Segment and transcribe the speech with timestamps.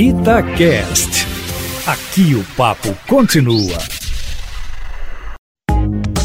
[0.00, 1.26] Itacast.
[1.84, 3.76] Aqui o papo continua.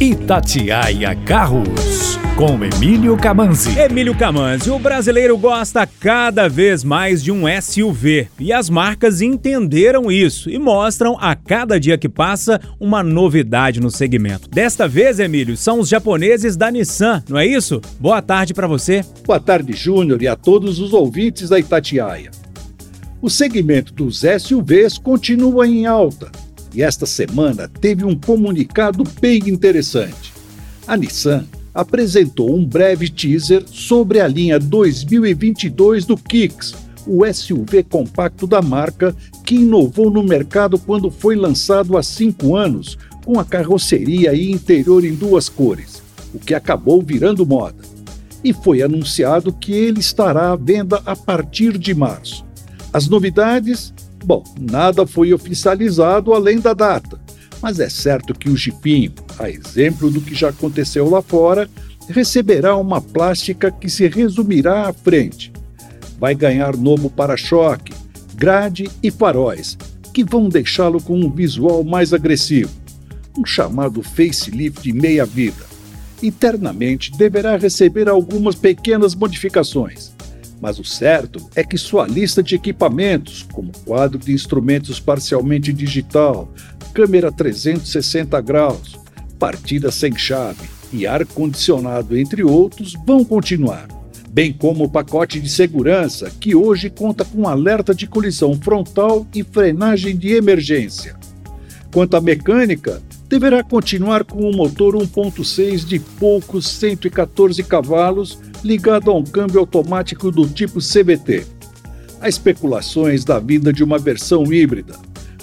[0.00, 3.78] Itatiaia Carros, com Emílio Camanzi.
[3.78, 10.10] Emílio Camanzi, o brasileiro gosta cada vez mais de um SUV e as marcas entenderam
[10.10, 14.50] isso e mostram a cada dia que passa uma novidade no segmento.
[14.50, 17.80] Desta vez, Emílio, são os japoneses da Nissan, não é isso?
[18.00, 19.04] Boa tarde para você.
[19.24, 22.32] Boa tarde, Júnior, e a todos os ouvintes da Itatiaia.
[23.22, 26.32] O segmento dos SUVs continua em alta
[26.74, 30.32] e esta semana teve um comunicado bem interessante.
[30.86, 31.44] A Nissan
[31.74, 36.74] apresentou um breve teaser sobre a linha 2022 do Kicks,
[37.06, 39.14] o SUV compacto da marca
[39.44, 45.04] que inovou no mercado quando foi lançado há cinco anos, com a carroceria e interior
[45.04, 46.02] em duas cores,
[46.32, 47.84] o que acabou virando moda.
[48.42, 52.48] E foi anunciado que ele estará à venda a partir de março.
[52.92, 53.94] As novidades?
[54.24, 57.20] Bom, nada foi oficializado além da data,
[57.62, 61.70] mas é certo que o jipinho, a exemplo do que já aconteceu lá fora,
[62.08, 65.52] receberá uma plástica que se resumirá à frente.
[66.18, 67.94] Vai ganhar novo para-choque,
[68.34, 69.78] grade e faróis,
[70.12, 72.72] que vão deixá-lo com um visual mais agressivo,
[73.38, 75.64] um chamado facelift meia-vida.
[76.20, 80.12] Internamente deverá receber algumas pequenas modificações
[80.60, 86.52] mas o certo é que sua lista de equipamentos, como quadro de instrumentos parcialmente digital,
[86.92, 88.98] câmera 360 graus,
[89.38, 93.88] partida sem chave e ar-condicionado, entre outros, vão continuar.
[94.28, 99.42] Bem como o pacote de segurança, que hoje conta com alerta de colisão frontal e
[99.42, 101.16] frenagem de emergência.
[101.92, 109.14] Quanto à mecânica, deverá continuar com um motor 1.6 de poucos 114 cavalos ligado a
[109.14, 111.46] um câmbio automático do tipo CVT.
[112.20, 114.94] Há especulações da vinda de uma versão híbrida.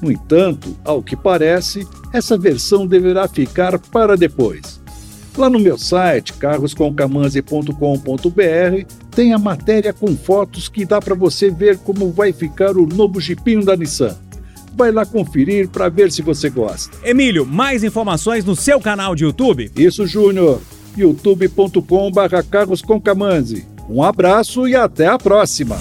[0.00, 4.80] No entanto, ao que parece, essa versão deverá ficar para depois.
[5.36, 11.78] Lá no meu site, carroscomcamanzi.com.br, tem a matéria com fotos que dá para você ver
[11.78, 14.16] como vai ficar o novo jipinho da Nissan.
[14.74, 16.96] Vai lá conferir para ver se você gosta.
[17.04, 19.70] Emílio, mais informações no seu canal de YouTube?
[19.76, 20.60] Isso, Júnior
[20.96, 23.66] youtube.com/carlosconcamanzi.
[23.88, 25.78] Um abraço e até a próxima.